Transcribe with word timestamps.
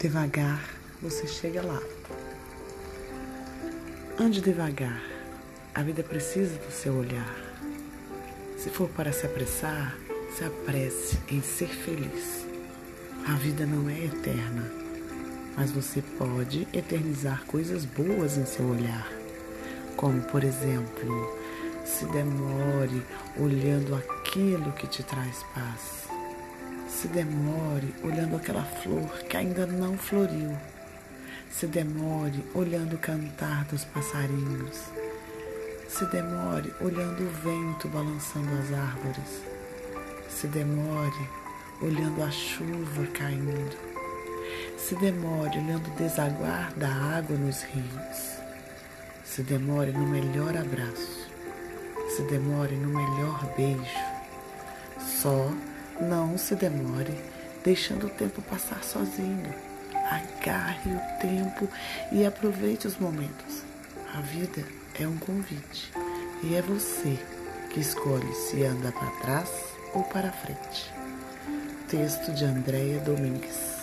Devagar 0.00 0.64
você 1.02 1.26
chega 1.26 1.60
lá. 1.60 1.78
Ande 4.18 4.40
devagar. 4.40 4.98
A 5.74 5.82
vida 5.82 6.02
precisa 6.02 6.56
do 6.56 6.72
seu 6.72 6.94
olhar. 6.94 7.36
Se 8.56 8.70
for 8.70 8.88
para 8.88 9.12
se 9.12 9.26
apressar, 9.26 9.94
se 10.34 10.42
apresse 10.42 11.18
em 11.30 11.42
ser 11.42 11.68
feliz. 11.68 12.46
A 13.28 13.34
vida 13.34 13.66
não 13.66 13.90
é 13.90 14.06
eterna, 14.06 14.72
mas 15.54 15.70
você 15.70 16.00
pode 16.00 16.66
eternizar 16.72 17.44
coisas 17.44 17.84
boas 17.84 18.38
em 18.38 18.46
seu 18.46 18.64
olhar. 18.70 19.06
Como, 19.98 20.22
por 20.22 20.42
exemplo, 20.42 21.38
se 21.84 22.06
demore 22.06 23.02
olhando 23.38 23.94
aquilo 23.94 24.72
que 24.72 24.86
te 24.86 25.02
traz 25.02 25.42
paz 25.54 26.19
se 26.90 27.06
demore 27.08 27.94
olhando 28.02 28.36
aquela 28.36 28.64
flor 28.64 29.08
que 29.28 29.36
ainda 29.36 29.64
não 29.64 29.96
floriu. 29.96 30.56
Se 31.50 31.66
demore 31.66 32.44
olhando 32.52 32.96
o 32.96 32.98
cantar 32.98 33.64
dos 33.66 33.84
passarinhos. 33.84 34.82
Se 35.88 36.04
demore 36.06 36.72
olhando 36.80 37.22
o 37.22 37.30
vento 37.42 37.88
balançando 37.88 38.50
as 38.58 38.72
árvores. 38.72 39.42
Se 40.28 40.46
demore 40.48 41.28
olhando 41.80 42.22
a 42.22 42.30
chuva 42.30 43.06
caindo. 43.14 43.76
Se 44.76 44.94
demore 44.96 45.58
olhando 45.58 45.88
o 45.88 45.96
desaguar 45.96 46.72
da 46.74 46.88
água 46.88 47.36
nos 47.36 47.62
rios. 47.62 48.40
Se 49.24 49.42
demore 49.42 49.92
no 49.92 50.06
melhor 50.06 50.56
abraço. 50.56 51.30
Se 52.16 52.22
demore 52.22 52.74
no 52.74 52.88
melhor 52.88 53.54
beijo. 53.56 54.10
Só 54.98 55.50
não 56.00 56.38
se 56.38 56.54
demore, 56.54 57.14
deixando 57.62 58.06
o 58.06 58.10
tempo 58.10 58.42
passar 58.42 58.82
sozinho. 58.82 59.54
Agarre 59.94 60.90
o 60.90 61.20
tempo 61.20 61.68
e 62.10 62.24
aproveite 62.24 62.86
os 62.86 62.96
momentos. 62.96 63.62
A 64.14 64.20
vida 64.20 64.64
é 64.98 65.06
um 65.06 65.16
convite 65.18 65.92
e 66.42 66.54
é 66.54 66.62
você 66.62 67.18
que 67.70 67.80
escolhe 67.80 68.32
se 68.34 68.64
anda 68.64 68.90
para 68.90 69.10
trás 69.20 69.50
ou 69.94 70.02
para 70.04 70.32
frente. 70.32 70.92
Texto 71.88 72.32
de 72.32 72.44
Andréia 72.44 73.00
Domingues. 73.00 73.79